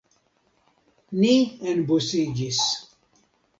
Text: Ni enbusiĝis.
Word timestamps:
Ni 1.25 1.35
enbusiĝis. 1.73 2.65